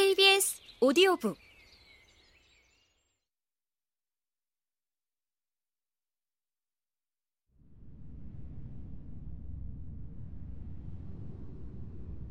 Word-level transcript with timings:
KBS 0.00 0.62
오디오북 0.80 1.36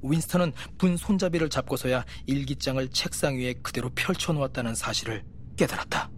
윈스턴은 0.02 0.54
분 0.80 0.98
손잡이를 0.98 1.52
잡고서야 1.52 2.06
일기장을 2.26 2.90
책상 2.90 3.38
위에 3.38 3.54
그대로 3.62 3.92
펼쳐놓았다는 3.94 4.74
사실을 4.74 5.24
깨달았다. 5.56 6.10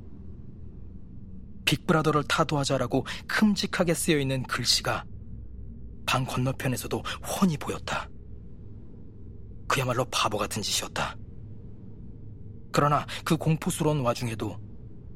빅브라더를 1.65 2.23
타도하자라고 2.29 3.05
큼직하게 3.27 3.93
쓰여있는 3.93 4.43
글씨가 4.43 5.04
방 6.05 6.23
건너편에서도 6.25 6.97
훤히 6.97 7.57
보였다. 7.57 8.09
그야말로 9.68 10.05
바보 10.05 10.38
같은 10.38 10.61
짓이었다. 10.61 11.18
그러나 12.71 13.06
그 13.25 13.38
공포스러운 13.38 14.02
와중에도 14.02 14.57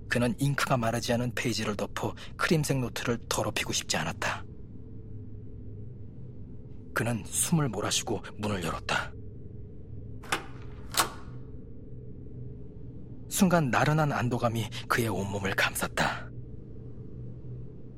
그는 0.08 0.36
잉크가 0.38 0.78
마르지 0.78 1.14
않은 1.14 1.34
페이지를 1.34 1.76
덮어 1.76 2.14
크림색 2.38 2.80
노트를 2.80 3.18
더럽히고 3.28 3.74
싶지 3.74 3.98
않았다. 3.98 4.44
그는 6.94 7.24
숨을 7.26 7.70
몰아쉬고 7.70 8.22
문을 8.38 8.64
열었다. 8.64 9.12
순간 13.30 13.70
나른한 13.70 14.14
안도감이 14.14 14.66
그의 14.88 15.10
온몸을 15.10 15.56
감쌌다. 15.56 16.30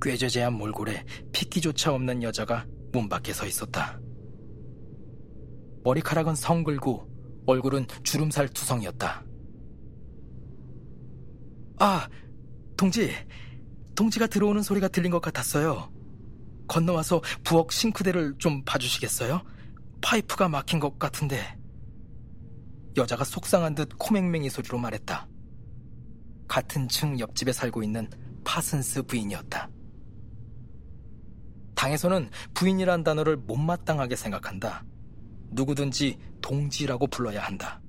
꾀죄죄한 0.02 0.54
몰골에 0.54 1.06
핏기조차 1.32 1.94
없는 1.94 2.24
여자가 2.24 2.66
문 2.92 3.08
밖에 3.08 3.34
서 3.34 3.46
있었다. 3.46 4.00
머리카락은 5.84 6.34
성글고 6.34 7.44
얼굴은 7.46 7.86
주름살 8.04 8.50
투성이었다. 8.50 9.24
아, 11.80 12.08
동지, 12.76 13.12
동지가 13.96 14.28
들어오는 14.28 14.62
소리가 14.62 14.88
들린 14.88 15.12
것 15.12 15.22
같았어요. 15.22 15.92
건너와서 16.68 17.22
부엌 17.44 17.72
싱크대를 17.72 18.36
좀 18.40 18.64
봐주시겠어요? 18.66 19.42
파이프가 20.02 20.50
막힌 20.50 20.80
것 20.80 20.98
같은데. 21.00 21.58
여자가 22.98 23.24
속상한 23.24 23.76
듯 23.76 23.90
코맹맹이 23.98 24.50
소리로 24.50 24.78
말했다. 24.80 25.28
같은 26.48 26.88
층 26.88 27.20
옆집에 27.20 27.52
살고 27.52 27.84
있는 27.84 28.10
파슨스 28.44 29.04
부인이었다. 29.04 29.70
당에서는 31.76 32.32
부인이란 32.56 33.04
단어를 33.04 33.38
못마땅하게 33.38 34.16
생각한다. 34.16 34.84
누구든지 35.52 36.18
동지라고 36.42 37.08
불러야 37.08 37.44
한다. 37.44 37.82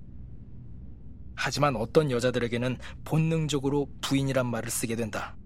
하지만 1.41 1.77
어떤 1.77 2.11
여자들에게는 2.11 2.79
본능적으로 3.05 3.89
부인이란 4.01 4.45
말을 4.47 4.71
쓰게 4.71 4.97
된다. 4.97 5.37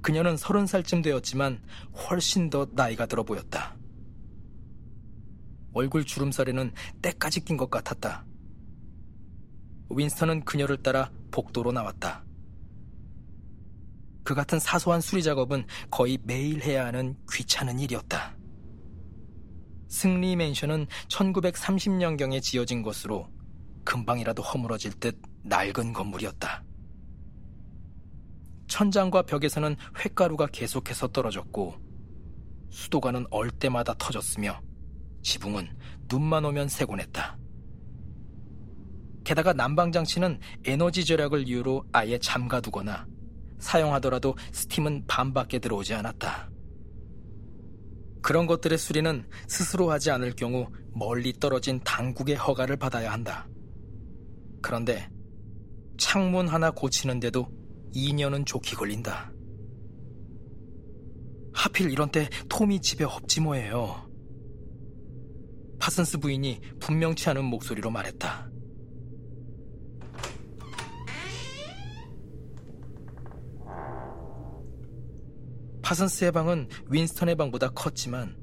그녀는 0.00 0.38
서른 0.38 0.66
살쯤 0.66 1.02
되었지만 1.02 1.62
훨씬 1.94 2.48
더 2.48 2.66
나이가 2.72 3.04
들어 3.04 3.24
보였다. 3.24 3.76
얼굴 5.74 6.06
주름살에는 6.06 6.72
때까지 7.02 7.44
낀 7.44 7.58
것 7.58 7.68
같았다. 7.68 8.24
윈스턴은 9.90 10.46
그녀를 10.46 10.82
따라 10.82 11.10
복도로 11.30 11.72
나왔다. 11.72 12.24
그 14.24 14.34
같은 14.34 14.58
사소한 14.58 15.02
수리 15.02 15.22
작업은 15.22 15.66
거의 15.90 16.18
매일 16.22 16.62
해야 16.62 16.86
하는 16.86 17.16
귀찮은 17.30 17.78
일이었다. 17.80 18.34
승리 19.88 20.36
맨션은 20.36 20.86
1930년경에 21.08 22.40
지어진 22.40 22.82
것으로 22.82 23.35
금방이라도 23.86 24.42
허물어질 24.42 24.92
듯 25.00 25.18
낡은 25.44 25.94
건물이었다. 25.94 26.62
천장과 28.68 29.22
벽에서는 29.22 29.76
횟가루가 30.04 30.48
계속해서 30.48 31.08
떨어졌고 31.08 31.76
수도관은 32.70 33.26
얼 33.30 33.50
때마다 33.50 33.94
터졌으며 33.94 34.60
지붕은 35.22 35.74
눈만 36.10 36.44
오면 36.44 36.68
새곤 36.68 37.00
했다. 37.00 37.38
게다가 39.24 39.52
난방 39.52 39.90
장치는 39.90 40.38
에너지 40.64 41.04
절약을 41.04 41.48
이유로 41.48 41.84
아예 41.92 42.18
잠가두거나 42.18 43.06
사용하더라도 43.58 44.36
스팀은 44.52 45.06
반밖에 45.06 45.58
들어오지 45.58 45.94
않았다. 45.94 46.50
그런 48.22 48.46
것들의 48.46 48.76
수리는 48.76 49.26
스스로 49.48 49.90
하지 49.90 50.10
않을 50.10 50.34
경우 50.36 50.68
멀리 50.92 51.32
떨어진 51.32 51.80
당국의 51.82 52.36
허가를 52.36 52.76
받아야 52.76 53.12
한다. 53.12 53.48
그런데 54.66 55.08
창문 55.96 56.48
하나 56.48 56.72
고치는데도 56.72 57.46
2년은 57.94 58.44
좋게 58.44 58.74
걸린다. 58.74 59.32
하필 61.54 61.92
이런 61.92 62.10
때 62.10 62.28
톰이 62.48 62.80
집에 62.80 63.04
없지 63.04 63.42
뭐예요. 63.42 64.10
파슨스 65.78 66.18
부인이 66.18 66.60
분명치 66.80 67.30
않은 67.30 67.44
목소리로 67.44 67.92
말했다. 67.92 68.50
파슨스의 75.80 76.32
방은 76.32 76.68
윈스턴의 76.90 77.36
방보다 77.36 77.68
컸지만 77.68 78.36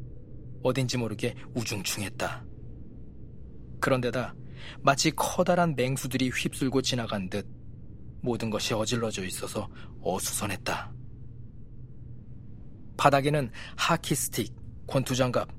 어딘지 0.63 0.95
모르게 0.95 1.35
우중충했다. 1.53 2.45
그런데다 3.81 4.33
마치 4.81 5.12
커다란 5.12 5.75
맹수들이 5.75 6.29
휩쓸고 6.29 6.81
지나간 6.81 7.29
듯 7.29 7.47
모든 8.22 8.50
것이 8.50 8.74
어질러져 8.74 9.25
있어서 9.25 9.69
어수선했다. 10.01 10.94
바닥에는 12.97 13.51
하키 13.75 14.16
스틱, 14.16 14.56
권투장갑, 14.88 15.50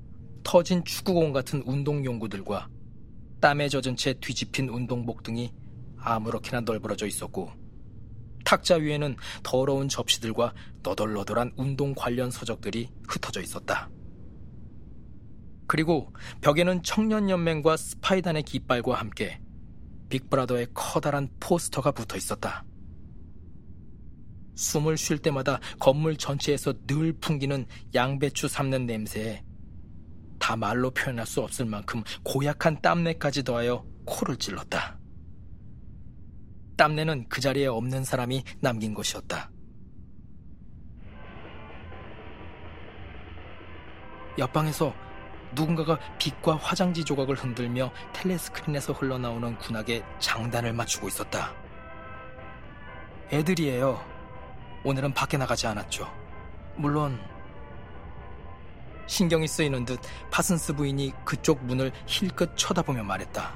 터진 0.43 0.83
축구공 0.83 1.33
같은 1.33 1.61
운동용구들과 1.65 2.69
땀에 3.41 3.67
젖은 3.69 3.95
채 3.95 4.13
뒤집힌 4.13 4.69
운동복 4.69 5.23
등이 5.23 5.51
아무렇게나 5.97 6.61
널브러져 6.61 7.07
있었고 7.07 7.51
탁자 8.45 8.75
위에는 8.75 9.15
더러운 9.43 9.89
접시들과 9.89 10.53
너덜너덜한 10.83 11.53
운동 11.57 11.93
관련 11.95 12.29
서적들이 12.29 12.89
흩어져 13.07 13.41
있었다. 13.41 13.89
그리고 15.67 16.13
벽에는 16.41 16.83
청년연맹과 16.83 17.77
스파이단의 17.77 18.43
깃발과 18.43 18.95
함께 18.95 19.39
빅브라더의 20.09 20.67
커다란 20.73 21.29
포스터가 21.39 21.91
붙어 21.91 22.17
있었다. 22.17 22.63
숨을 24.55 24.97
쉴 24.97 25.17
때마다 25.17 25.59
건물 25.79 26.15
전체에서 26.15 26.73
늘 26.87 27.13
풍기는 27.13 27.65
양배추 27.93 28.47
삶는 28.47 28.85
냄새에 28.85 29.43
다 30.39 30.55
말로 30.55 30.91
표현할 30.91 31.25
수 31.25 31.41
없을 31.41 31.65
만큼 31.65 32.03
고약한 32.23 32.81
땀내까지 32.81 33.43
더하여 33.43 33.85
코를 34.05 34.37
찔렀다. 34.37 34.99
땀내는 36.77 37.27
그 37.29 37.41
자리에 37.41 37.67
없는 37.67 38.03
사람이 38.03 38.43
남긴 38.59 38.93
것이었다. 38.93 39.49
옆방에서 44.37 44.93
누군가가 45.53 45.99
빛과 46.17 46.57
화장지 46.57 47.03
조각을 47.03 47.35
흔들며 47.35 47.91
텔레스크린에서 48.13 48.93
흘러나오는 48.93 49.57
군악에 49.57 50.03
장단을 50.19 50.73
맞추고 50.73 51.07
있었다. 51.07 51.53
애들이에요. 53.31 54.03
오늘은 54.83 55.13
밖에 55.13 55.37
나가지 55.37 55.67
않았죠. 55.67 56.11
물론 56.75 57.19
신경이 59.07 59.47
쓰이는 59.47 59.85
듯 59.85 59.99
파슨스 60.31 60.73
부인이 60.73 61.13
그쪽 61.23 61.63
문을 61.63 61.91
힐끗 62.05 62.57
쳐다보며 62.57 63.03
말했다. 63.03 63.53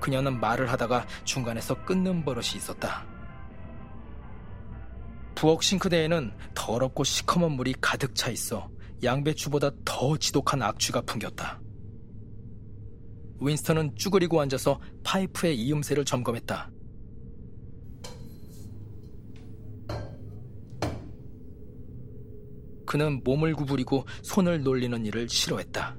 그녀는 0.00 0.38
말을 0.40 0.70
하다가 0.70 1.06
중간에서 1.24 1.74
끊는 1.84 2.24
버릇이 2.24 2.56
있었다. 2.56 3.04
부엌 5.34 5.62
싱크대에는 5.62 6.32
더럽고 6.54 7.04
시커먼 7.04 7.52
물이 7.52 7.74
가득 7.80 8.14
차 8.14 8.30
있어 8.30 8.68
양배추보다 9.02 9.70
더 9.84 10.16
지독한 10.16 10.62
악취가 10.62 11.02
풍겼다. 11.02 11.60
윈스턴은 13.40 13.94
쭈그리고 13.96 14.40
앉아서 14.40 14.80
파이프의 15.04 15.58
이음새를 15.60 16.04
점검했다. 16.04 16.70
그는 22.84 23.20
몸을 23.22 23.54
구부리고 23.54 24.06
손을 24.22 24.62
놀리는 24.62 25.04
일을 25.04 25.28
싫어했다. 25.28 25.98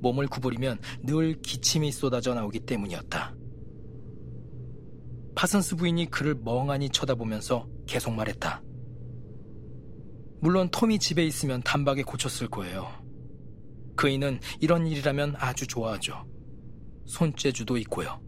몸을 0.00 0.28
구부리면 0.28 0.78
늘 1.02 1.40
기침이 1.42 1.90
쏟아져 1.90 2.34
나오기 2.34 2.60
때문이었다. 2.60 3.34
파슨스 5.34 5.76
부인이 5.76 6.10
그를 6.10 6.34
멍하니 6.34 6.90
쳐다보면서 6.90 7.66
계속 7.86 8.12
말했다. 8.12 8.62
물론 10.42 10.68
톰이 10.72 10.98
집에 10.98 11.24
있으면 11.24 11.62
단박에 11.62 12.02
고쳤을 12.02 12.48
거예요. 12.48 12.90
그이는 13.94 14.40
이런 14.60 14.88
일이라면 14.88 15.36
아주 15.38 15.68
좋아하죠. 15.68 16.26
손재주도 17.06 17.78
있고요. 17.78 18.20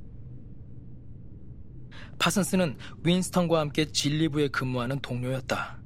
파슨스는 2.20 2.78
윈스턴과 3.02 3.58
함께 3.58 3.86
진리부에 3.86 4.46
근무하는 4.48 5.00
동료였다. 5.00 5.82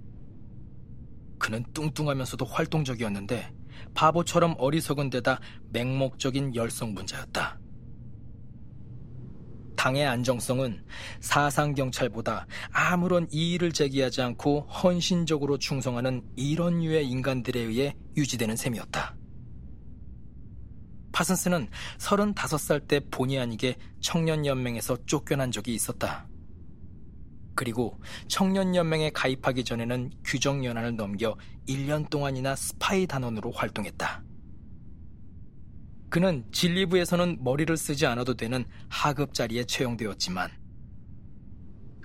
그는 1.39 1.65
뚱뚱하면서도 1.73 2.45
활동적이었는데 2.45 3.51
바보처럼 3.95 4.55
어리석은 4.59 5.09
데다 5.09 5.41
맹목적인 5.73 6.55
열성 6.55 6.95
분자였다. 6.95 7.58
당의 9.79 10.05
안정성은 10.07 10.85
사상 11.21 11.73
경찰보다 11.73 12.49
아무런 12.73 13.29
이의를 13.31 13.71
제기하지 13.71 14.23
않고 14.23 14.63
헌신적으로 14.63 15.57
충성하는 15.57 16.21
이런 16.35 16.81
류의 16.81 17.09
인간들에 17.09 17.61
의해 17.61 17.95
유지되는 18.17 18.57
셈이었다. 18.57 19.15
파슨스는 21.13 21.69
35살 21.99 22.89
때 22.89 23.01
본의 23.09 23.39
아니게 23.39 23.77
청년연맹에서 24.01 25.07
쫓겨난 25.07 25.53
적이 25.53 25.75
있었다. 25.75 26.27
그리고 27.55 28.01
청년연맹에 28.27 29.11
가입하기 29.11 29.63
전에는 29.63 30.11
규정연한을 30.25 30.97
넘겨 30.97 31.37
1년 31.69 32.11
동안이나 32.11 32.57
스파이 32.57 33.07
단원으로 33.07 33.53
활동했다. 33.53 34.28
그는 36.11 36.45
진리부에서는 36.53 37.39
머리를 37.43 37.77
쓰지 37.77 38.07
않아도 38.07 38.35
되는 38.35 38.65
하급 38.89 39.35
자리에 39.35 39.65
채용되었지만 39.65 40.51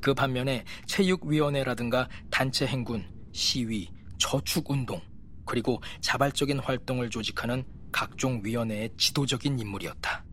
그 0.01 0.13
반면에 0.13 0.65
체육위원회라든가 0.85 2.09
단체 2.29 2.67
행군, 2.67 3.05
시위, 3.31 3.89
저축운동, 4.17 5.01
그리고 5.45 5.81
자발적인 6.01 6.59
활동을 6.59 7.09
조직하는 7.09 7.63
각종 7.91 8.41
위원회의 8.43 8.89
지도적인 8.97 9.59
인물이었다. 9.59 10.25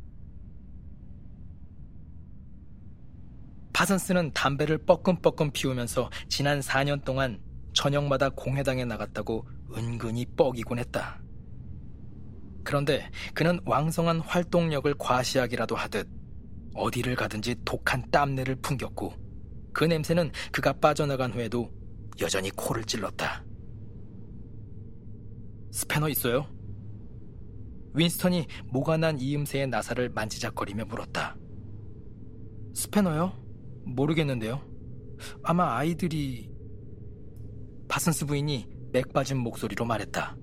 파슨스는 3.72 4.32
담배를 4.32 4.78
뻐끔뻐끔 4.78 5.52
피우면서 5.52 6.10
지난 6.28 6.60
4년 6.60 7.04
동안 7.04 7.40
저녁마다 7.72 8.28
공회당에 8.30 8.84
나갔다고 8.84 9.46
은근히 9.76 10.26
뻐기곤 10.26 10.80
했다. 10.80 11.20
그런데 12.64 13.10
그는 13.34 13.58
왕성한 13.64 14.20
활동력을 14.20 14.94
과시하기라도 14.98 15.76
하듯 15.76 16.08
어디를 16.74 17.16
가든지 17.16 17.56
독한 17.64 18.10
땀내를 18.10 18.56
풍겼고 18.56 19.12
그 19.72 19.84
냄새는 19.84 20.30
그가 20.52 20.72
빠져나간 20.74 21.32
후에도 21.32 21.70
여전히 22.20 22.50
코를 22.50 22.84
찔렀다. 22.84 23.44
스패너 25.72 26.08
있어요? 26.08 26.46
윈스턴이 27.94 28.46
모가 28.66 28.96
난 28.96 29.18
이음새의 29.18 29.68
나사를 29.68 30.08
만지작거리며 30.10 30.84
물었다. 30.84 31.36
스패너요? 32.74 33.32
모르겠는데요. 33.84 34.60
아마 35.42 35.76
아이들이... 35.76 36.50
파슨스 37.88 38.26
부인이 38.26 38.68
맥 38.92 39.12
빠진 39.12 39.38
목소리로 39.38 39.84
말했다. 39.84 40.36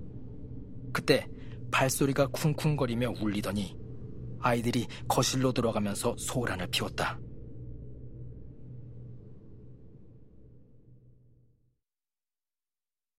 그때 0.92 1.28
발소리가 1.72 2.28
쿵쿵거리며 2.28 3.14
울리더니 3.22 3.76
아이들이 4.40 4.88
거실로 5.08 5.52
들어가면서 5.52 6.16
소란을 6.18 6.68
피웠다. 6.68 7.20